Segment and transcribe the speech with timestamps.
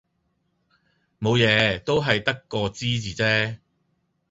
[1.19, 3.57] 冇嘢，都係得個知字啫